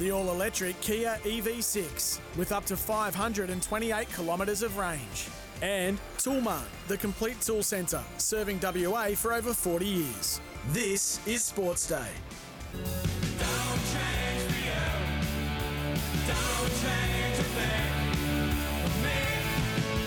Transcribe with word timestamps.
The 0.00 0.10
all 0.10 0.30
electric 0.30 0.80
Kia 0.80 1.18
EV6 1.24 2.20
with 2.38 2.52
up 2.52 2.64
to 2.64 2.76
528 2.78 4.10
kilometres 4.14 4.62
of 4.62 4.78
range. 4.78 5.28
And 5.60 5.98
Toolmart, 6.16 6.64
the 6.88 6.96
complete 6.96 7.38
tool 7.42 7.62
centre, 7.62 8.02
serving 8.16 8.60
WA 8.62 9.08
for 9.08 9.34
over 9.34 9.52
40 9.52 9.84
years. 9.84 10.40
This 10.70 11.20
is 11.26 11.44
Sports 11.44 11.86
Day. 11.86 12.08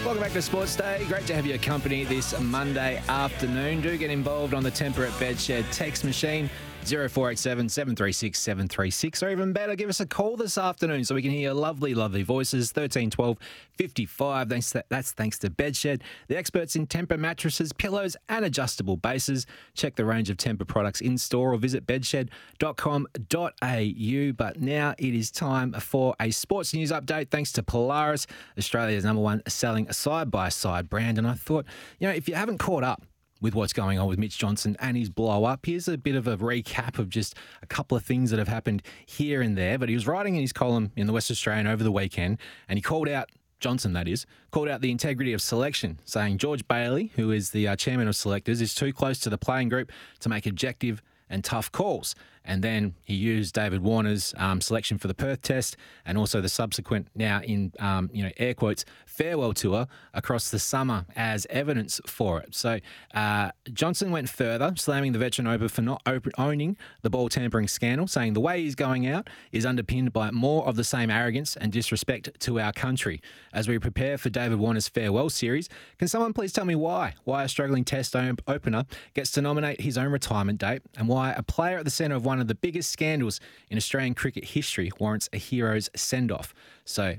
Welcome 0.04 0.24
back 0.24 0.34
to 0.34 0.42
Sports 0.42 0.76
Day. 0.76 1.06
Great 1.08 1.28
to 1.28 1.36
have 1.36 1.46
your 1.46 1.60
company 1.60 2.04
this 2.04 2.40
Monday 2.42 3.00
afternoon. 3.10 3.82
Do 3.82 3.96
get 3.96 4.10
involved 4.10 4.56
on 4.56 4.64
the 4.64 4.72
Tempur 4.72 5.08
Bedshed 5.20 5.66
text 5.72 6.04
machine. 6.04 6.50
0487 6.86 7.70
736 7.70 8.40
736, 8.40 9.24
or 9.24 9.30
even 9.30 9.54
better, 9.54 9.76
give 9.76 9.90
us 9.90 10.00
a 10.00 10.06
call 10.06 10.36
this 10.36 10.58
afternoon 10.58 11.04
so 11.04 11.16
we 11.16 11.22
can 11.22 11.32
hear 11.32 11.42
your 11.42 11.54
lovely, 11.54 11.94
lovely 11.94 12.24
voices. 12.24 12.72
1312 12.72 13.38
55. 13.78 14.50
Thanks 14.50 14.74
that's 14.90 15.12
thanks 15.12 15.40
to 15.40 15.50
Bedshed, 15.50 16.02
the 16.28 16.38
experts 16.38 16.76
in 16.76 16.88
Tempur 16.88 17.18
mattresses, 17.18 17.74
pillows, 17.74 18.16
and 18.30 18.46
adjustable 18.46 18.98
bases. 18.98 19.46
Check 19.74 19.96
the 19.96 20.06
range 20.06 20.30
of 20.30 20.38
Tempur 20.38 20.68
products 20.68 21.02
in 21.02 21.18
store 21.18 21.54
or 21.54 21.58
visit 21.58 21.86
bedshed.com.au. 21.86 24.32
But 24.34 24.62
now 24.62 24.96
it 24.98 25.14
is 25.14 25.32
time 25.32 25.74
for 25.74 26.16
a 26.20 26.32
sports 26.32 26.74
news 26.74 26.92
update 26.92 27.30
thanks 27.30 27.52
to 27.54 27.64
Polaris, 27.64 28.28
Australia's 28.58 29.06
number 29.06 29.22
one 29.22 29.42
selling 29.48 29.92
side 29.92 30.30
by 30.30 30.50
side 30.50 30.90
brand. 30.90 31.18
And 31.18 31.28
I 31.28 31.34
thought, 31.34 31.66
you 32.00 32.08
know, 32.08 32.14
if 32.14 32.28
you 32.28 32.36
haven't 32.36 32.58
caught 32.58 32.84
up, 32.84 33.04
with 33.44 33.54
what's 33.54 33.74
going 33.74 34.00
on 34.00 34.08
with 34.08 34.18
Mitch 34.18 34.38
Johnson 34.38 34.76
and 34.80 34.96
his 34.98 35.10
blow 35.10 35.44
up. 35.44 35.66
Here's 35.66 35.90
a 35.90 35.98
bit 35.98 36.16
of 36.16 36.28
a 36.28 36.38
recap 36.38 36.98
of 36.98 37.10
just 37.10 37.36
a 37.62 37.68
couple 37.68 37.96
of 37.98 38.04
things 38.04 38.32
that 38.32 38.40
have 38.40 38.48
happened 38.48 38.82
here 39.06 39.42
and 39.42 39.58
there. 39.58 39.78
But 39.78 39.90
he 39.90 39.96
was 39.96 40.08
writing 40.08 40.36
in 40.36 40.42
his 40.42 40.54
column 40.54 40.94
in 40.96 41.08
the 41.08 41.14
West 41.14 41.30
Australian 41.30 41.68
over 41.68 41.84
the 41.84 41.92
weekend 41.92 42.40
and 42.70 42.78
he 42.78 42.82
called 42.82 43.10
out 43.10 43.30
Johnson, 43.60 43.94
that 43.94 44.08
is, 44.08 44.26
called 44.52 44.68
out 44.68 44.82
the 44.82 44.92
integrity 44.92 45.34
of 45.34 45.42
selection, 45.42 46.00
saying 46.04 46.38
George 46.38 46.68
Bailey, 46.68 47.12
who 47.16 47.32
is 47.32 47.52
the 47.52 47.68
uh, 47.68 47.76
chairman 47.76 48.08
of 48.08 48.16
selectors, 48.16 48.60
is 48.60 48.74
too 48.74 48.92
close 48.92 49.20
to 49.20 49.30
the 49.30 49.38
playing 49.38 49.70
group 49.70 49.92
to 50.20 50.30
make 50.30 50.46
objective 50.46 51.02
and 51.30 51.44
tough 51.44 51.72
calls. 51.72 52.16
And 52.46 52.64
then 52.64 52.96
he 53.04 53.16
used 53.16 53.56
David 53.56 53.82
Warner's 53.82 54.34
um, 54.38 54.62
selection 54.62 54.98
for 54.98 55.08
the 55.08 55.14
Perth 55.14 55.42
Test 55.42 55.78
and 56.06 56.18
also 56.18 56.42
the 56.42 56.50
subsequent, 56.50 57.08
now 57.16 57.42
in 57.42 57.72
um, 57.80 58.10
you 58.14 58.24
know 58.24 58.32
air 58.38 58.54
quotes, 58.54 58.86
farewell 59.06 59.54
tour 59.54 59.88
across 60.14 60.52
the 60.52 60.60
summer 60.60 61.06
as 61.16 61.48
evidence 61.50 62.02
for 62.06 62.40
it. 62.42 62.54
So 62.56 62.80
uh, 63.14 63.52
Johnson 63.72 64.12
went 64.12 64.30
further, 64.30 64.74
slamming 64.76 65.14
the 65.14 65.20
veteran 65.20 65.48
over 65.48 65.70
for 65.70 65.82
not 65.82 66.02
owning 66.38 66.78
the 67.02 67.10
ball 67.10 67.30
tampering 67.30 67.68
scandal, 67.68 68.08
saying 68.08 68.34
the 68.34 68.42
way 68.42 68.62
he's 68.62 68.76
going 68.76 69.08
out 69.08 69.30
is 69.52 69.66
underpinned 69.66 70.12
by 70.12 70.32
more 70.32 70.68
of 70.68 70.76
the 70.76 70.84
same 70.84 71.10
arrogance 71.10 71.56
and 71.56 71.72
disrespect 71.72 72.30
to 72.40 72.60
our 72.60 72.74
country. 72.74 73.22
As 73.54 73.68
we 73.68 73.80
prepare 73.80 74.18
for 74.18 74.30
David 74.30 74.60
Warner's 74.60 74.88
farewell 74.88 75.30
series, 75.30 75.70
can 75.98 76.08
someone 76.08 76.34
please 76.34 76.52
tell 76.52 76.66
me 76.66 76.76
why? 76.76 77.14
Why 77.24 77.44
a 77.44 77.48
struggling 77.48 77.84
Test 77.84 78.16
opener 78.16 78.86
gets 79.14 79.32
to 79.32 79.42
nominate 79.42 79.82
his 79.82 79.98
own 79.98 80.12
retirement 80.12 80.60
date, 80.60 80.82
and 80.98 81.08
why 81.08 81.32
a 81.32 81.44
player 81.44 81.78
at 81.78 81.86
the 81.86 81.92
centre 81.92 82.16
of 82.16 82.26
one 82.26 82.33
one 82.34 82.42
of 82.42 82.48
the 82.48 82.56
biggest 82.56 82.92
scandals 82.92 83.40
in 83.70 83.78
Australian 83.78 84.16
cricket 84.16 84.44
history 84.44 84.92
warrants 85.00 85.30
a 85.34 85.38
hero's 85.38 85.88
send 85.96 86.32
off. 86.32 86.56
So, 86.84 87.18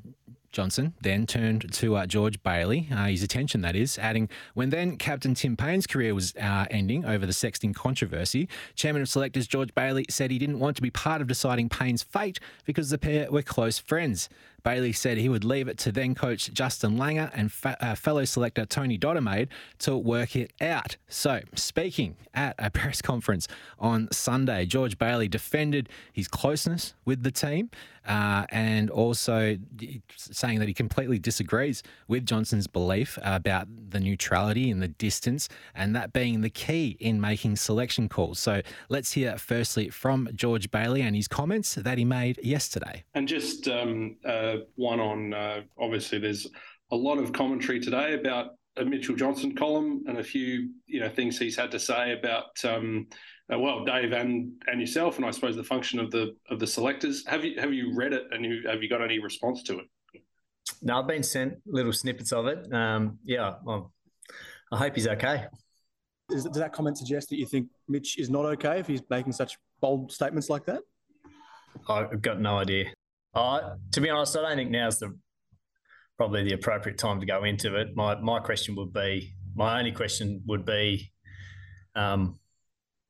Johnson 0.51 0.95
then 1.03 1.25
turned 1.27 1.73
to 1.73 1.97
uh, 1.97 2.07
George 2.07 2.43
Bailey, 2.43 2.89
uh, 2.93 3.07
his 3.07 3.23
attention 3.23 3.61
that 3.61 3.77
is, 3.77 3.97
adding, 3.97 4.29
when 4.55 4.71
then 4.71 4.97
Captain 4.97 5.35
Tim 5.35 5.57
Paine's 5.57 5.87
career 5.87 6.15
was 6.15 6.35
uh, 6.37 6.67
ending 6.69 7.05
over 7.05 7.27
the 7.27 7.33
sexting 7.33 7.75
controversy, 7.75 8.49
Chairman 8.75 9.03
of 9.03 9.09
Selectors 9.09 9.47
George 9.47 9.73
Bailey 9.75 10.05
said 10.09 10.33
he 10.33 10.39
didn't 10.39 10.59
want 10.59 10.75
to 10.77 10.83
be 10.83 10.91
part 10.91 11.21
of 11.21 11.29
deciding 11.29 11.69
Paine's 11.69 12.03
fate 12.03 12.41
because 12.65 12.91
the 12.91 12.99
pair 12.99 13.31
were 13.31 13.43
close 13.43 13.79
friends. 13.79 14.29
Bailey 14.65 14.93
said 14.93 15.19
he 15.19 15.29
would 15.29 15.45
leave 15.45 15.69
it 15.69 15.79
to 15.79 15.93
then 15.93 16.15
coach 16.15 16.53
Justin 16.53 16.97
Langer 16.97 17.31
and 17.35 17.53
fa- 17.53 17.77
uh, 17.81 17.95
fellow 17.95 18.25
selector 18.25 18.65
Tony 18.65 18.99
Dodemaide 18.99 19.49
to 19.81 19.97
work 19.97 20.35
it 20.35 20.53
out. 20.61 20.97
So, 21.07 21.41
speaking 21.55 22.17
at 22.33 22.55
a 22.59 22.71
press 22.73 23.03
conference 23.03 23.47
on 23.79 24.09
Sunday, 24.11 24.65
George 24.65 24.99
Bailey 24.99 25.29
defended 25.29 25.89
his 26.13 26.29
closeness 26.29 26.95
with 27.05 27.23
the 27.23 27.31
team 27.31 27.71
uh, 28.09 28.47
and 28.49 28.91
also 28.91 29.57
saying 30.17 30.59
that 30.59 30.69
he 30.69 30.75
completely 30.75 31.19
disagrees 31.19 31.83
with 32.09 32.27
Johnson's 32.27 32.67
belief 32.67 33.19
about 33.23 33.69
the 33.91 34.01
neutrality 34.01 34.71
and 34.71 34.83
the 34.83 34.89
distance, 34.89 35.49
and 35.75 35.95
that 35.95 36.13
being 36.13 36.41
the 36.41 36.51
key 36.51 36.97
in 37.01 37.21
making 37.21 37.57
selection 37.57 38.09
calls. 38.09 38.39
So, 38.39 38.63
let's 38.89 39.13
hear 39.13 39.37
firstly 39.37 39.91
from 39.91 40.29
George 40.35 40.71
Bailey 40.71 41.03
and 41.03 41.15
his 41.15 41.29
comments 41.29 41.75
that 41.75 41.99
he 41.99 42.05
made 42.05 42.41
yesterday. 42.43 43.05
And 43.15 43.29
just 43.29 43.69
um, 43.69 44.17
uh, 44.25 44.54
one 44.77 45.01
on 45.01 45.35
uh, 45.35 45.61
obviously 45.79 46.19
there's 46.19 46.47
a 46.93 46.97
lot 46.97 47.19
of 47.19 47.33
commentary 47.33 47.81
today 47.81 48.15
about 48.15 48.53
a 48.77 48.85
Mitchell 48.85 49.15
Johnson 49.15 49.55
column 49.55 50.05
and 50.07 50.19
a 50.19 50.25
few 50.25 50.71
you 50.87 51.01
know 51.01 51.09
things 51.09 51.39
he's 51.39 51.57
had 51.57 51.71
to 51.71 51.79
say 51.79 52.13
about 52.13 52.65
um, 52.65 53.07
uh, 53.53 53.59
well 53.59 53.85
Dave 53.85 54.13
and 54.13 54.53
and 54.67 54.81
yourself 54.81 55.17
and 55.17 55.27
I 55.27 55.31
suppose 55.31 55.57
the 55.57 55.65
function 55.65 55.99
of 55.99 56.11
the 56.11 56.35
of 56.51 56.59
the 56.59 56.67
selectors. 56.67 57.25
Have 57.27 57.45
you 57.45 57.61
have 57.61 57.73
you 57.73 57.95
read 57.95 58.13
it 58.13 58.25
and 58.31 58.45
you, 58.45 58.63
have 58.69 58.83
you 58.83 58.89
got 58.89 59.03
any 59.03 59.19
response 59.19 59.63
to 59.65 59.79
it? 59.79 59.87
No, 60.83 60.99
I've 60.99 61.07
been 61.07 61.23
sent 61.23 61.55
little 61.67 61.93
snippets 61.93 62.33
of 62.33 62.47
it. 62.47 62.73
Um, 62.73 63.19
yeah, 63.25 63.55
well, 63.65 63.93
I 64.73 64.79
hope 64.79 64.95
he's 64.95 65.07
okay. 65.09 65.45
Is, 66.31 66.45
does 66.45 66.57
that 66.57 66.73
comment 66.73 66.97
suggest 66.97 67.29
that 67.31 67.37
you 67.37 67.47
think 67.47 67.69
Mitch 67.87 68.19
is 68.19 68.31
not 68.31 68.47
okay 68.47 68.81
if 68.81 68.87
he's 68.87 69.03
making 69.11 69.35
such 69.35 69.59
bold 69.81 70.11
statements 70.11 70.49
like 70.49 70.65
that? 70.67 70.83
I've 71.89 72.23
got 72.23 72.41
no 72.41 72.59
idea. 72.59 72.94
Uh, 73.35 73.77
to 73.93 74.01
be 74.01 74.11
honest, 74.11 74.37
I 74.37 74.43
don't 74.43 74.57
think 74.57 74.71
now's 74.71 74.99
the 74.99 75.17
probably 76.17 76.45
the 76.45 76.53
appropriate 76.53 76.99
time 76.99 77.21
to 77.21 77.27
go 77.27 77.45
into 77.45 77.77
it. 77.77 77.97
My 77.97 78.15
my 78.21 78.39
question 78.39 78.77
would 78.77 78.93
be 78.93 79.35
my 79.55 79.79
only 79.79 79.93
question 79.93 80.43
would 80.47 80.65
be, 80.65 81.13
um, 81.95 82.39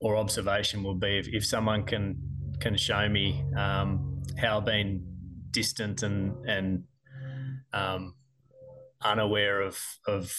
or 0.00 0.16
observation 0.16 0.82
would 0.84 1.00
be 1.00 1.18
if, 1.18 1.28
if 1.28 1.44
someone 1.44 1.84
can 1.84 2.16
can 2.60 2.76
show 2.76 3.08
me 3.08 3.44
um, 3.56 4.22
how 4.38 4.60
being 4.60 5.04
distant 5.50 6.02
and 6.02 6.34
and 6.46 6.84
um, 7.72 8.14
unaware 9.02 9.60
of 9.60 9.78
of 10.06 10.34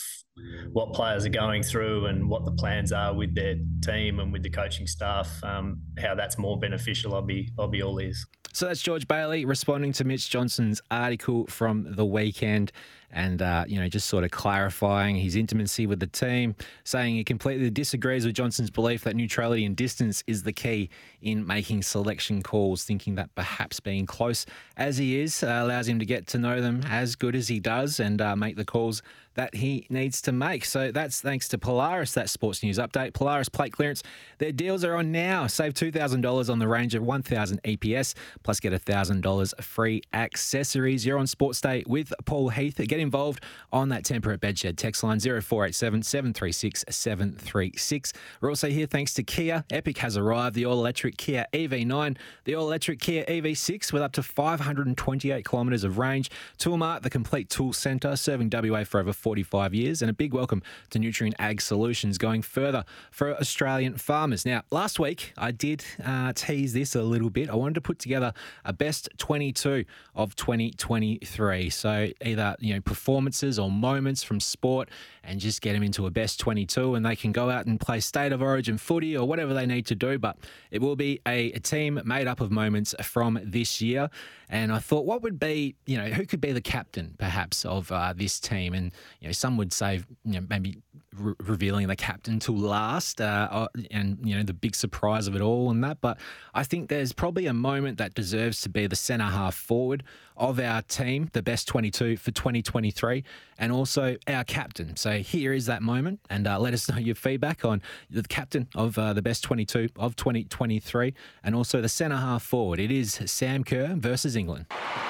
what 0.73 0.93
players 0.93 1.25
are 1.25 1.29
going 1.29 1.63
through 1.63 2.07
and 2.07 2.27
what 2.27 2.43
the 2.43 2.51
plans 2.51 2.91
are 2.91 3.13
with 3.13 3.33
their 3.35 3.55
team 3.81 4.19
and 4.19 4.33
with 4.33 4.43
the 4.43 4.49
coaching 4.49 4.87
staff, 4.87 5.41
um, 5.43 5.81
how 5.99 6.15
that's 6.15 6.37
more 6.37 6.59
beneficial. 6.59 7.13
I'll 7.13 7.21
be 7.21 7.51
I'll 7.57 7.67
be 7.67 7.83
all 7.83 7.99
ears. 7.99 8.25
So 8.55 8.67
that's 8.67 8.81
George 8.81 9.05
Bailey 9.05 9.43
responding 9.43 9.91
to 9.91 10.05
Mitch 10.05 10.29
Johnson's 10.29 10.81
article 10.89 11.45
from 11.47 11.93
the 11.93 12.05
weekend 12.05 12.71
and, 13.11 13.41
uh, 13.41 13.65
you 13.67 13.77
know, 13.77 13.89
just 13.89 14.07
sort 14.07 14.23
of 14.23 14.31
clarifying 14.31 15.17
his 15.17 15.35
intimacy 15.35 15.85
with 15.87 15.99
the 15.99 16.07
team, 16.07 16.55
saying 16.85 17.15
he 17.15 17.25
completely 17.25 17.69
disagrees 17.69 18.25
with 18.25 18.33
Johnson's 18.33 18.69
belief 18.69 19.03
that 19.03 19.17
neutrality 19.17 19.65
and 19.65 19.75
distance 19.75 20.23
is 20.25 20.43
the 20.43 20.53
key 20.53 20.89
in 21.21 21.45
making 21.45 21.83
selection 21.83 22.41
calls, 22.41 22.85
thinking 22.85 23.15
that 23.15 23.35
perhaps 23.35 23.81
being 23.81 24.05
close 24.05 24.45
as 24.77 24.97
he 24.97 25.19
is 25.19 25.43
uh, 25.43 25.47
allows 25.47 25.89
him 25.89 25.99
to 25.99 26.05
get 26.05 26.25
to 26.27 26.37
know 26.37 26.61
them 26.61 26.81
as 26.87 27.17
good 27.17 27.35
as 27.35 27.49
he 27.49 27.59
does 27.59 27.99
and 27.99 28.21
uh, 28.21 28.37
make 28.37 28.55
the 28.55 28.63
calls 28.63 29.01
that 29.35 29.55
he 29.55 29.85
needs 29.89 30.21
to 30.23 30.31
make. 30.31 30.65
So 30.65 30.91
that's 30.91 31.21
thanks 31.21 31.47
to 31.49 31.57
Polaris, 31.57 32.13
that 32.13 32.29
sports 32.29 32.63
news 32.63 32.77
update. 32.77 33.13
Polaris 33.13 33.49
plate 33.49 33.73
clearance. 33.73 34.03
Their 34.39 34.51
deals 34.51 34.83
are 34.83 34.95
on 34.95 35.11
now. 35.11 35.47
Save 35.47 35.73
$2,000 35.73 36.49
on 36.49 36.59
the 36.59 36.67
range 36.67 36.95
of 36.95 37.03
1,000 37.03 37.61
EPS, 37.63 38.15
plus 38.43 38.59
get 38.59 38.73
$1,000 38.73 39.63
free 39.63 40.01
accessories. 40.13 41.05
You're 41.05 41.19
on 41.19 41.27
Sports 41.27 41.61
Day 41.61 41.83
with 41.87 42.13
Paul 42.25 42.49
Heath. 42.49 42.77
Get 42.77 42.99
involved 42.99 43.43
on 43.71 43.89
that 43.89 44.03
Tempur 44.03 44.37
bedshed 44.37 44.77
text 44.77 45.03
line 45.03 45.19
0487 45.19 46.03
736 46.03 46.85
736. 46.89 48.13
We're 48.41 48.49
also 48.49 48.69
here 48.69 48.85
thanks 48.85 49.13
to 49.15 49.23
Kia. 49.23 49.63
Epic 49.69 49.97
has 49.99 50.17
arrived. 50.17 50.55
The 50.55 50.65
all 50.65 50.79
electric 50.79 51.17
Kia 51.17 51.45
EV9, 51.53 52.17
the 52.45 52.55
all 52.55 52.67
electric 52.67 52.99
Kia 52.99 53.25
EV6 53.25 53.93
with 53.93 54.01
up 54.01 54.11
to 54.13 54.23
528 54.23 55.45
kilometres 55.45 55.83
of 55.83 55.97
range. 55.97 56.31
Toolmart, 56.57 57.01
the 57.01 57.09
complete 57.09 57.49
tool 57.49 57.73
centre, 57.73 58.15
serving 58.15 58.49
WA 58.51 58.83
for 58.83 58.99
over 58.99 59.13
45 59.25 59.73
years. 59.73 60.03
And 60.03 60.11
a 60.11 60.13
big 60.13 60.35
welcome 60.35 60.61
to 60.91 60.99
Nutrien 60.99 61.33
Ag 61.39 61.59
Solutions 61.59 62.19
going 62.19 62.43
further 62.43 62.85
for 63.09 63.35
Australian 63.39 63.97
farmers. 63.97 64.45
Now, 64.45 64.61
last 64.69 64.99
week 64.99 65.33
I 65.35 65.49
did 65.49 65.83
uh, 66.05 66.31
tease 66.33 66.73
this 66.73 66.93
a 66.93 67.01
little 67.01 67.31
bit. 67.31 67.49
I 67.49 67.55
wanted 67.55 67.73
to 67.73 67.81
put 67.81 67.97
together 67.97 68.33
a 68.65 68.71
best 68.71 69.09
22 69.17 69.85
of 70.13 70.35
2023. 70.35 71.71
So 71.71 72.09
either, 72.23 72.55
you 72.59 72.75
know, 72.75 72.81
performances 72.81 73.57
or 73.57 73.71
moments 73.71 74.21
from 74.21 74.39
sport 74.39 74.89
and 75.23 75.39
just 75.39 75.59
get 75.63 75.73
them 75.73 75.81
into 75.81 76.05
a 76.05 76.11
best 76.11 76.39
22 76.39 76.93
and 76.93 77.03
they 77.03 77.15
can 77.15 77.31
go 77.31 77.49
out 77.49 77.65
and 77.65 77.79
play 77.79 78.01
state 78.01 78.31
of 78.31 78.43
origin 78.43 78.77
footy 78.77 79.17
or 79.17 79.27
whatever 79.27 79.55
they 79.55 79.65
need 79.65 79.87
to 79.87 79.95
do. 79.95 80.19
But 80.19 80.37
it 80.69 80.83
will 80.83 80.95
be 80.95 81.19
a, 81.25 81.51
a 81.53 81.59
team 81.59 81.99
made 82.05 82.27
up 82.27 82.41
of 82.41 82.51
moments 82.51 82.93
from 83.01 83.39
this 83.43 83.81
year. 83.81 84.11
And 84.49 84.71
I 84.71 84.77
thought, 84.77 85.05
what 85.05 85.23
would 85.23 85.39
be, 85.39 85.75
you 85.87 85.97
know, 85.97 86.09
who 86.09 86.27
could 86.27 86.41
be 86.41 86.51
the 86.51 86.61
captain 86.61 87.15
perhaps 87.17 87.65
of 87.65 87.91
uh, 87.91 88.13
this 88.15 88.39
team? 88.39 88.75
And, 88.75 88.91
you 89.19 89.27
know, 89.27 89.31
some 89.31 89.57
would 89.57 89.73
say, 89.73 90.01
you 90.23 90.39
know, 90.39 90.45
maybe 90.49 90.81
re- 91.17 91.33
revealing 91.43 91.87
the 91.87 91.95
captain 91.95 92.39
to 92.39 92.51
last 92.51 93.21
uh, 93.21 93.47
uh, 93.51 93.67
and, 93.91 94.17
you 94.23 94.35
know, 94.35 94.43
the 94.43 94.53
big 94.53 94.75
surprise 94.75 95.27
of 95.27 95.35
it 95.35 95.41
all 95.41 95.71
and 95.71 95.83
that. 95.83 96.01
But 96.01 96.17
I 96.53 96.63
think 96.63 96.89
there's 96.89 97.13
probably 97.13 97.47
a 97.47 97.53
moment 97.53 97.97
that 97.97 98.13
deserves 98.13 98.61
to 98.61 98.69
be 98.69 98.87
the 98.87 98.95
centre 98.95 99.25
half 99.25 99.55
forward 99.55 100.03
of 100.37 100.59
our 100.59 100.81
team, 100.81 101.29
the 101.33 101.41
best 101.41 101.67
22 101.67 102.17
for 102.17 102.31
2023, 102.31 103.23
and 103.57 103.71
also 103.71 104.17
our 104.27 104.43
captain. 104.43 104.95
So 104.97 105.19
here 105.19 105.53
is 105.53 105.65
that 105.67 105.81
moment, 105.81 106.19
and 106.29 106.45
uh, 106.47 106.59
let 106.59 106.73
us 106.73 106.89
know 106.89 106.97
your 106.97 107.15
feedback 107.15 107.63
on 107.63 107.81
the 108.09 108.23
captain 108.23 108.67
of 108.75 108.97
uh, 108.97 109.13
the 109.13 109.21
best 109.21 109.43
22 109.43 109.89
of 109.97 110.15
2023, 110.15 111.13
and 111.43 111.55
also 111.55 111.81
the 111.81 111.89
centre 111.89 112.17
half 112.17 112.43
forward. 112.43 112.79
It 112.79 112.91
is 112.91 113.19
Sam 113.25 113.63
Kerr 113.63 113.95
versus 113.95 114.35
England. 114.35 114.65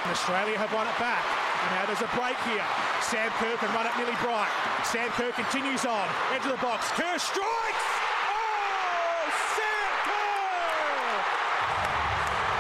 Australia 0.06 0.58
have 0.58 0.74
won 0.74 0.88
it 0.88 0.98
back. 1.00 1.35
Now 1.72 1.86
there's 1.88 2.02
a 2.02 2.12
break 2.14 2.38
here. 2.46 2.66
Sam 3.02 3.30
Kerr 3.42 3.58
can 3.58 3.74
run 3.74 3.86
it 3.86 3.94
Millie 3.98 4.18
Bright. 4.22 4.50
Sam 4.86 5.10
Kerr 5.18 5.32
continues 5.32 5.86
on. 5.86 6.08
Into 6.34 6.50
the 6.50 6.58
box. 6.58 6.90
Kerr 6.94 7.18
strikes! 7.18 7.88
Oh, 8.30 9.26
Sam 9.58 9.92
Kerr! 10.06 11.10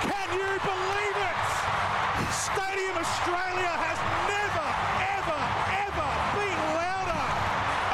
Can 0.09 0.29
you 0.33 0.51
believe 0.57 1.17
it? 1.21 1.41
Stadium 2.33 2.97
Australia 2.97 3.73
has 3.77 3.99
never, 4.25 4.67
ever, 5.21 5.41
ever 5.85 6.09
been 6.37 6.61
louder. 6.73 7.25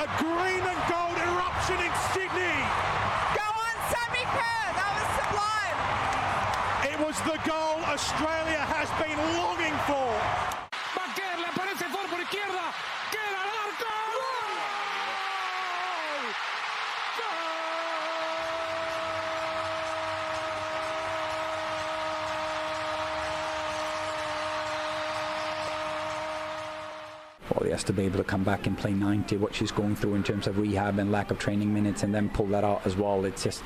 A 0.03 0.07
green 0.19 0.63
and 0.63 0.81
gold 0.87 1.17
eruption 1.19 1.79
in 1.83 1.93
Sydney. 2.15 2.59
Go 3.35 3.47
on, 3.51 3.75
Sammy 3.91 4.25
Kerr. 4.31 4.67
That 4.79 4.91
was 4.95 5.07
sublime. 5.19 5.79
It 6.87 6.97
was 7.03 7.15
the 7.27 7.39
goal 7.47 7.83
Australia 7.83 8.63
has 8.63 8.87
been 8.99 9.19
longing 9.35 9.75
for. 9.87 10.60
Well, 27.53 27.65
he 27.65 27.71
has 27.71 27.83
to 27.85 27.93
be 27.93 28.03
able 28.03 28.17
to 28.17 28.23
come 28.23 28.43
back 28.43 28.67
and 28.67 28.77
play 28.77 28.93
90, 28.93 29.37
what 29.37 29.53
she's 29.53 29.71
going 29.71 29.95
through 29.95 30.15
in 30.15 30.23
terms 30.23 30.47
of 30.47 30.57
rehab 30.57 30.99
and 30.99 31.11
lack 31.11 31.31
of 31.31 31.39
training 31.39 31.73
minutes, 31.73 32.03
and 32.03 32.13
then 32.15 32.29
pull 32.29 32.47
that 32.47 32.63
out 32.63 32.85
as 32.85 32.95
well. 32.95 33.25
It's 33.25 33.43
just 33.43 33.63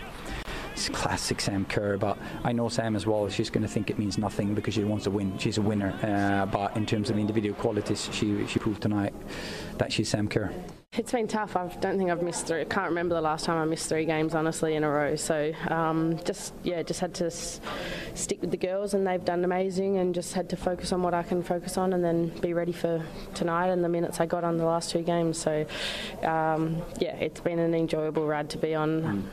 it's 0.87 0.97
classic 0.97 1.41
Sam 1.41 1.65
Kerr. 1.65 1.97
But 1.97 2.17
I 2.43 2.51
know 2.51 2.69
Sam 2.69 2.95
as 2.95 3.05
well. 3.05 3.27
She's 3.29 3.49
going 3.49 3.63
to 3.63 3.67
think 3.67 3.89
it 3.89 3.97
means 3.97 4.17
nothing 4.17 4.53
because 4.53 4.73
she 4.73 4.83
wants 4.83 5.05
to 5.05 5.11
win. 5.11 5.37
She's 5.37 5.57
a 5.57 5.61
winner. 5.61 5.97
Uh, 6.03 6.45
but 6.45 6.75
in 6.77 6.85
terms 6.85 7.09
of 7.09 7.17
individual 7.17 7.55
qualities, 7.55 8.09
she 8.11 8.45
she 8.47 8.59
proved 8.59 8.81
tonight 8.81 9.13
that 9.77 9.91
she's 9.91 10.09
Sam 10.09 10.27
Kerr. 10.27 10.51
It's 10.97 11.11
been 11.11 11.27
tough. 11.27 11.57
I 11.57 11.67
don't 11.81 11.97
think 11.97 12.09
I've 12.09 12.21
missed 12.21 12.47
three. 12.47 12.61
I 12.61 12.65
can't 12.65 12.87
remember 12.87 13.15
the 13.15 13.21
last 13.21 13.43
time 13.43 13.57
I 13.57 13.65
missed 13.65 13.89
three 13.89 14.05
games, 14.05 14.33
honestly, 14.33 14.75
in 14.75 14.85
a 14.85 14.89
row. 14.89 15.17
So 15.17 15.51
um, 15.67 16.17
just 16.23 16.53
yeah, 16.63 16.83
just 16.83 17.01
had 17.01 17.13
to 17.15 17.25
s- 17.25 17.59
stick 18.13 18.39
with 18.39 18.51
the 18.51 18.57
girls, 18.57 18.93
and 18.93 19.05
they've 19.05 19.23
done 19.23 19.43
amazing. 19.43 19.97
And 19.97 20.15
just 20.15 20.33
had 20.33 20.49
to 20.51 20.55
focus 20.55 20.93
on 20.93 21.01
what 21.01 21.13
I 21.13 21.23
can 21.23 21.43
focus 21.43 21.77
on, 21.77 21.93
and 21.93 22.03
then 22.03 22.29
be 22.39 22.53
ready 22.53 22.71
for 22.71 23.03
tonight 23.33 23.67
and 23.67 23.83
the 23.83 23.89
minutes 23.89 24.21
I 24.21 24.25
got 24.25 24.43
on 24.43 24.57
the 24.57 24.65
last 24.65 24.91
two 24.91 25.01
games. 25.01 25.38
So 25.38 25.65
um, 26.23 26.81
yeah, 26.99 27.15
it's 27.17 27.41
been 27.41 27.59
an 27.59 27.73
enjoyable 27.73 28.25
ride 28.27 28.49
to 28.51 28.57
be 28.57 28.75
on. 28.75 29.29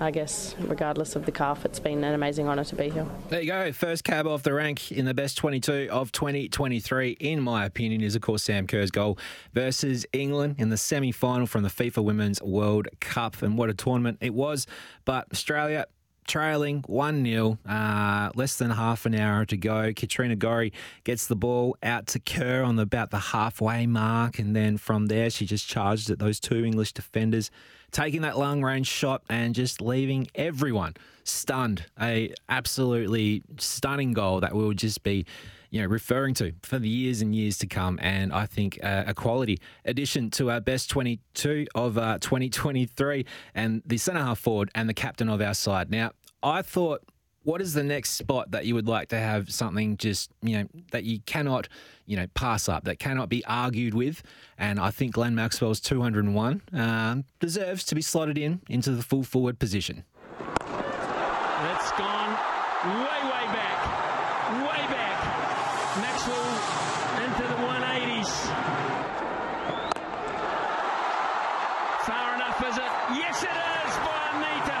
I 0.00 0.12
guess, 0.12 0.54
regardless 0.60 1.16
of 1.16 1.26
the 1.26 1.32
calf, 1.32 1.64
it's 1.64 1.80
been 1.80 2.04
an 2.04 2.14
amazing 2.14 2.48
honour 2.48 2.64
to 2.64 2.76
be 2.76 2.88
here. 2.88 3.06
There 3.30 3.40
you 3.40 3.48
go. 3.48 3.72
First 3.72 4.04
cab 4.04 4.28
off 4.28 4.44
the 4.44 4.52
rank 4.52 4.92
in 4.92 5.04
the 5.06 5.14
best 5.14 5.36
22 5.38 5.88
of 5.90 6.12
2023, 6.12 7.16
in 7.18 7.40
my 7.40 7.64
opinion, 7.64 8.00
is 8.00 8.14
of 8.14 8.22
course 8.22 8.44
Sam 8.44 8.68
Kerr's 8.68 8.92
goal 8.92 9.18
versus 9.54 10.06
England 10.12 10.54
in 10.58 10.68
the 10.68 10.76
semi 10.76 11.10
final 11.10 11.46
from 11.46 11.64
the 11.64 11.68
FIFA 11.68 12.04
Women's 12.04 12.40
World 12.40 12.86
Cup. 13.00 13.42
And 13.42 13.58
what 13.58 13.70
a 13.70 13.74
tournament 13.74 14.18
it 14.20 14.34
was. 14.34 14.66
But 15.04 15.26
Australia 15.32 15.86
trailing 16.28 16.84
1 16.86 17.24
0, 17.24 17.58
uh, 17.68 18.30
less 18.36 18.56
than 18.56 18.70
half 18.70 19.06
an 19.06 19.14
hour 19.14 19.44
to 19.46 19.56
go. 19.56 19.92
Katrina 19.96 20.36
Gorry 20.36 20.72
gets 21.02 21.26
the 21.26 21.34
ball 21.34 21.76
out 21.82 22.06
to 22.08 22.20
Kerr 22.20 22.62
on 22.62 22.76
the, 22.76 22.82
about 22.82 23.10
the 23.10 23.18
halfway 23.18 23.86
mark. 23.86 24.38
And 24.38 24.54
then 24.54 24.76
from 24.76 25.06
there, 25.06 25.30
she 25.30 25.46
just 25.46 25.66
charged 25.66 26.10
at 26.10 26.20
those 26.20 26.38
two 26.38 26.64
English 26.64 26.92
defenders, 26.92 27.50
taking 27.90 28.22
that 28.22 28.38
long 28.38 28.62
range 28.62 28.86
shot 28.86 29.22
and 29.28 29.54
just 29.54 29.80
leaving 29.80 30.28
everyone 30.34 30.94
stunned. 31.24 31.86
A 32.00 32.32
absolutely 32.48 33.42
stunning 33.58 34.12
goal 34.12 34.40
that 34.40 34.54
will 34.54 34.74
just 34.74 35.02
be 35.02 35.26
you 35.70 35.80
know, 35.80 35.86
referring 35.86 36.34
to 36.34 36.52
for 36.62 36.78
the 36.78 36.88
years 36.88 37.20
and 37.20 37.34
years 37.34 37.58
to 37.58 37.66
come. 37.66 37.98
And 38.02 38.32
I 38.32 38.46
think 38.46 38.78
uh, 38.82 39.04
a 39.06 39.14
quality 39.14 39.58
addition 39.84 40.30
to 40.32 40.50
our 40.50 40.60
best 40.60 40.90
22 40.90 41.66
of 41.74 41.98
uh, 41.98 42.18
2023 42.20 43.24
and 43.54 43.82
the 43.84 43.98
centre 43.98 44.20
half 44.20 44.38
forward 44.38 44.70
and 44.74 44.88
the 44.88 44.94
captain 44.94 45.28
of 45.28 45.40
our 45.40 45.54
side. 45.54 45.90
Now, 45.90 46.12
I 46.42 46.62
thought, 46.62 47.02
what 47.42 47.60
is 47.62 47.72
the 47.72 47.82
next 47.82 48.10
spot 48.10 48.50
that 48.50 48.66
you 48.66 48.74
would 48.74 48.88
like 48.88 49.08
to 49.08 49.18
have 49.18 49.50
something 49.50 49.96
just, 49.96 50.30
you 50.42 50.58
know, 50.58 50.68
that 50.92 51.04
you 51.04 51.20
cannot, 51.20 51.68
you 52.04 52.16
know, 52.16 52.26
pass 52.34 52.68
up, 52.68 52.84
that 52.84 52.98
cannot 52.98 53.28
be 53.28 53.44
argued 53.46 53.94
with? 53.94 54.22
And 54.58 54.78
I 54.78 54.90
think 54.90 55.14
Glenn 55.14 55.34
Maxwell's 55.34 55.80
201 55.80 56.62
um, 56.74 57.24
deserves 57.40 57.84
to 57.84 57.94
be 57.94 58.02
slotted 58.02 58.36
in 58.36 58.60
into 58.68 58.90
the 58.90 59.02
full 59.02 59.22
forward 59.22 59.58
position. 59.58 60.04
It's 60.30 61.90
gone 61.92 62.32
way, 62.84 63.20
way 63.24 63.46
back. 63.56 63.80
Way 64.68 64.82
back. 64.92 65.18
Maxwell 65.96 66.44
into 67.24 67.42
the 67.48 67.66
180s. 68.28 68.52
Far 72.06 72.34
enough, 72.34 72.58
is 72.68 72.76
it? 72.76 72.92
Yes, 73.16 73.42
it 73.42 73.48
is 73.48 73.92
by 74.04 74.20
Anita. 74.36 74.80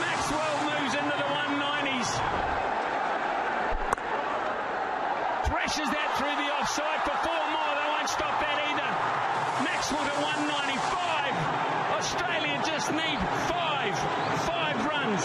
Maxwell 0.00 0.56
moves 0.68 0.94
into 0.94 1.16
the 1.16 1.28
190s. 1.28 2.08
Thrashes 5.48 5.90
that 5.90 6.08
through 6.16 6.36
the 6.40 6.48
offside 6.56 7.00
for 7.04 7.16
four 7.24 7.44
more. 7.52 7.72
They 7.76 7.88
won't 7.92 8.08
stop 8.08 8.34
that 8.40 8.56
either. 8.70 8.90
Maxwell 9.64 10.04
to 10.04 10.16
195. 10.22 11.34
Australia 11.98 12.56
just 12.64 12.88
need 12.92 13.18
five. 13.50 13.94
Five 14.48 14.76
runs. 14.86 15.22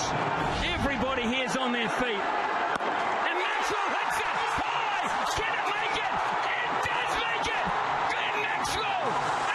Everybody 0.68 1.24
here's 1.24 1.56
on 1.56 1.72
their 1.72 1.90
feet. 1.90 2.20
And 2.20 3.36
Maxwell 3.40 3.88
hits 3.98 4.18
it 4.20 4.36
high. 4.60 5.08
Can 5.38 5.54
it 5.54 5.66
make 5.74 5.96
it? 5.96 6.14
It 6.54 6.70
does 6.86 7.12
make 7.18 7.48
it. 7.48 7.66
Glenn 8.12 8.38
Maxwell. 8.46 9.06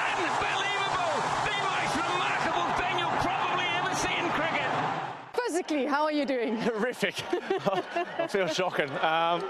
Unbelievable. 0.09 1.15
The 1.47 1.57
most 1.63 1.95
remarkable 2.01 2.69
thing 2.81 2.95
you'll 2.99 3.21
probably 3.23 3.69
ever 3.77 3.93
see 3.95 4.15
in 4.19 4.27
cricket. 4.35 4.71
How 5.73 6.05
are 6.05 6.12
you 6.12 6.26
doing? 6.26 6.57
Horrific. 6.61 7.14
I 8.19 8.26
feel 8.26 8.47
shocking. 8.47 8.91
Um, 8.91 9.43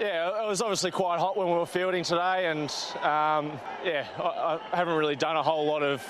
yeah, 0.00 0.42
it 0.42 0.48
was 0.48 0.62
obviously 0.62 0.90
quite 0.90 1.18
hot 1.18 1.36
when 1.36 1.48
we 1.48 1.54
were 1.54 1.66
fielding 1.66 2.02
today, 2.02 2.46
and 2.46 2.70
um, 3.02 3.60
yeah, 3.84 4.06
I, 4.18 4.58
I 4.72 4.76
haven't 4.76 4.94
really 4.94 5.16
done 5.16 5.36
a 5.36 5.42
whole 5.42 5.66
lot 5.66 5.82
of 5.82 6.02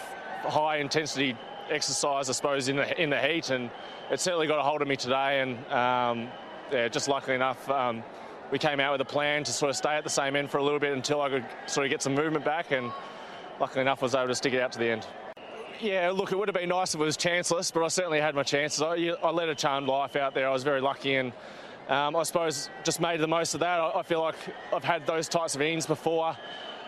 high 0.43 0.77
intensity 0.77 1.37
exercise, 1.69 2.29
I 2.29 2.33
suppose, 2.33 2.69
in 2.69 2.77
the 2.77 3.03
in 3.03 3.11
the 3.11 3.19
heat, 3.19 3.51
and 3.51 3.71
it 4.11 4.21
certainly 4.21 4.47
got 4.47 4.61
a 4.61 4.63
hold 4.63 4.83
of 4.83 4.89
me 4.89 4.95
today. 4.95 5.41
And 5.41 5.57
um, 5.73 6.29
yeah, 6.71 6.89
just 6.89 7.09
luckily 7.09 7.35
enough, 7.35 7.69
um, 7.71 8.05
we 8.53 8.59
came 8.59 8.79
out 8.79 8.93
with 8.93 9.01
a 9.01 9.11
plan 9.11 9.43
to 9.45 9.53
sort 9.53 9.71
of 9.71 9.77
stay 9.77 9.97
at 9.97 10.05
the 10.05 10.11
same 10.11 10.37
end 10.37 10.49
for 10.49 10.59
a 10.59 10.63
little 10.63 10.79
bit 10.79 10.93
until 10.93 11.23
I 11.23 11.29
could 11.29 11.47
sort 11.67 11.87
of 11.87 11.91
get 11.91 12.03
some 12.03 12.15
movement 12.15 12.45
back, 12.45 12.71
and 12.71 12.93
luckily 13.59 13.81
enough, 13.81 14.01
was 14.01 14.15
able 14.15 14.29
to 14.29 14.35
stick 14.37 14.53
it 14.53 14.61
out 14.61 14.71
to 14.73 14.79
the 14.79 14.91
end. 14.91 15.07
Yeah, 15.81 16.11
look, 16.11 16.33
it 16.33 16.39
would 16.39 16.49
have 16.49 16.57
been 16.57 16.71
nice 16.71 16.95
if 16.95 17.01
it 17.01 17.05
was 17.05 17.17
chanceless, 17.17 17.71
but 17.71 17.85
I 17.85 17.89
certainly 17.89 18.21
had 18.21 18.35
my 18.35 18.43
chances. 18.43 18.83
I, 18.83 18.97
I 19.23 19.31
led 19.31 19.49
a 19.49 19.55
charmed 19.55 19.87
life 19.87 20.17
out 20.17 20.35
there. 20.35 20.49
I 20.49 20.53
was 20.53 20.65
very 20.65 20.81
lucky, 20.81 21.15
and 21.15 21.33
um, 21.89 22.17
I 22.17 22.25
suppose 22.25 22.69
just 22.83 23.01
made 23.01 23.21
the 23.21 23.29
most 23.29 23.55
of 23.55 23.61
that. 23.61 23.79
I, 23.79 24.01
I, 24.01 24.03
feel 24.03 24.21
like 24.21 24.35
I've 24.75 24.83
had 24.83 25.07
those 25.07 25.29
types 25.29 25.55
of 25.55 25.63
innings 25.63 25.87
before. 25.87 26.37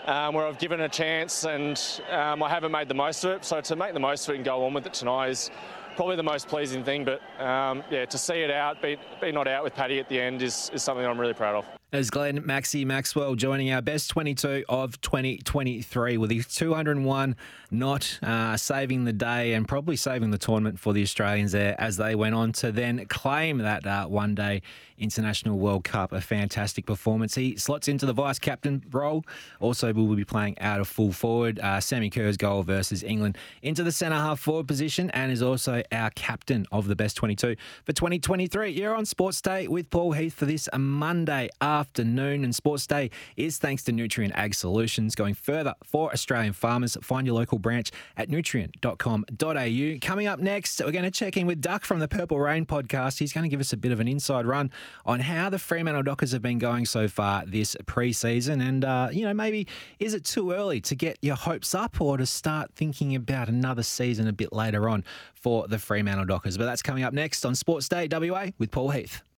Um, 0.07 0.35
where 0.35 0.47
I've 0.47 0.59
given 0.59 0.81
a 0.81 0.89
chance 0.89 1.45
and 1.45 1.79
um, 2.11 2.43
I 2.43 2.49
haven't 2.49 2.73
made 2.73 2.89
the 2.89 2.95
most 2.95 3.23
of 3.23 3.33
it. 3.33 3.45
So 3.45 3.61
to 3.61 3.77
make 3.77 3.93
the 3.93 4.01
most 4.01 4.27
of 4.27 4.33
it 4.33 4.37
and 4.37 4.45
go 4.47 4.65
on 4.65 4.73
with 4.73 4.87
it 4.87 4.95
tonight 4.95 5.29
is 5.29 5.51
probably 5.97 6.17
the 6.17 6.23
most 6.23 6.49
pleasing 6.49 6.85
thing. 6.85 7.05
But 7.05 7.21
um, 7.43 7.83
yeah, 7.91 8.05
to 8.05 8.19
see 8.19 8.41
it 8.41 8.51
out, 8.51 8.81
be, 8.83 8.97
be 9.21 9.33
not 9.33 9.49
out 9.49 9.65
with 9.65 9.75
Paddy 9.75 9.99
at 9.99 10.09
the 10.09 10.21
end 10.21 10.43
is, 10.43 10.71
is 10.73 10.83
something 10.83 11.05
I'm 11.05 11.21
really 11.21 11.35
proud 11.35 11.57
of. 11.57 11.65
As 11.93 12.09
Glenn 12.09 12.43
Maxi 12.43 12.87
Maxwell 12.87 13.35
joining 13.35 13.73
our 13.73 13.83
best 13.83 14.11
22 14.11 14.65
of 14.69 15.01
2023 15.01 16.19
with 16.19 16.31
his 16.31 16.47
201 16.47 17.35
not 17.73 18.19
uh, 18.23 18.57
saving 18.57 19.05
the 19.05 19.13
day 19.13 19.55
and 19.55 19.67
probably 19.67 19.97
saving 19.97 20.31
the 20.31 20.39
tournament 20.39 20.79
for 20.79 20.93
the 20.93 21.03
Australians 21.03 21.51
there 21.51 21.75
as 21.81 21.97
they 21.97 22.15
went 22.15 22.37
on 22.37 22.53
to 22.53 22.71
then 22.71 23.05
claim 23.07 23.59
that 23.59 23.85
uh, 23.87 24.07
one 24.07 24.37
day 24.37 24.63
International 25.01 25.59
World 25.59 25.85
Cup. 25.85 26.13
A 26.13 26.21
fantastic 26.21 26.87
performance. 26.87 27.35
He 27.35 27.57
slots 27.57 27.89
into 27.89 28.07
the 28.07 28.13
vice 28.13 28.39
captain 28.39 28.83
role. 28.91 29.25
Also, 29.59 29.93
will 29.93 30.15
be 30.15 30.25
playing 30.25 30.59
out 30.61 30.81
of 30.81 30.89
full 30.89 31.13
forward. 31.13 31.59
Uh, 31.59 31.81
Sammy 31.81 32.11
Kerr's 32.11 32.37
goal 32.37 32.63
versus 32.63 33.03
England 33.03 33.37
into 33.63 33.83
the 33.83 33.93
centre 33.93 34.17
half 34.17 34.41
forward 34.41 34.69
position 34.69 35.11
and 35.11 35.33
is 35.33 35.43
also 35.43 35.83
our 35.93 36.11
captain 36.11 36.67
of 36.73 36.87
the 36.87 36.97
best 36.97 37.17
22 37.17 37.57
for 37.85 37.93
2023. 37.93 38.71
You're 38.71 38.95
on 38.95 39.07
Sports 39.07 39.41
Day 39.41 39.67
with 39.69 39.91
Paul 39.91 40.13
Heath 40.13 40.35
for 40.35 40.47
this 40.47 40.69
Monday 40.77 41.49
afternoon. 41.61 42.45
And 42.45 42.55
Sports 42.55 42.87
Day 42.87 43.11
is 43.37 43.59
thanks 43.59 43.83
to 43.85 43.93
Nutrien 43.93 44.33
Ag 44.35 44.55
Solutions. 44.55 45.15
Going 45.15 45.35
further 45.35 45.75
for 45.85 46.13
Australian 46.13 46.53
farmers, 46.53 46.97
find 47.03 47.27
your 47.27 47.37
local 47.37 47.59
branch 47.59 47.91
at 48.17 48.29
nutrien.com.au. 48.29 49.99
Coming 50.07 50.27
up 50.27 50.39
next, 50.39 50.81
we're 50.85 50.93
going 50.93 51.05
to 51.05 51.11
check 51.11 51.37
in 51.37 51.47
with 51.47 51.61
Duck 51.61 51.85
from 51.85 51.99
the 51.99 52.09
Purple 52.09 52.39
Rain 52.39 52.67
podcast. 52.67 53.19
He's 53.19 53.33
going 53.33 53.45
to 53.45 53.49
give 53.49 53.61
us 53.61 53.73
a 53.73 53.77
bit 53.77 53.93
of 53.93 54.01
an 54.01 54.09
inside 54.09 54.47
run 54.47 54.71
on 55.07 55.21
how 55.21 55.51
the 55.51 55.59
Fremantle 55.59 56.03
Dockers 56.03 56.33
have 56.33 56.43
been 56.43 56.59
going 56.59 56.87
so 56.87 57.09
far 57.09 57.45
this 57.47 57.77
preseason. 57.85 58.67
And, 58.67 58.85
uh, 58.85 59.09
you 59.13 59.25
know, 59.25 59.35
maybe 59.35 59.67
is 59.99 60.15
it 60.15 60.25
too 60.25 60.53
early 60.53 60.81
to 60.83 60.95
get 60.95 61.19
your 61.23 61.37
hopes 61.37 61.75
up 61.75 62.01
or 62.01 62.17
to 62.17 62.27
start 62.27 62.73
thinking 62.75 63.15
about 63.15 63.49
another 63.49 63.83
season 63.83 64.29
a 64.29 64.33
bit 64.33 64.53
later 64.53 64.89
on 64.89 65.05
for 65.35 65.69
the 65.69 65.79
Fremantle 65.79 66.27
Dockers? 66.27 66.59
But 66.59 66.67
that's 66.67 66.83
coming 66.83 67.05
up 67.05 67.13
next 67.13 67.45
on 67.45 67.55
Sports 67.55 67.89
Day 67.89 68.09
WA 68.11 68.49
with 68.59 68.71
Paul 68.71 68.91
Heath. 68.91 69.23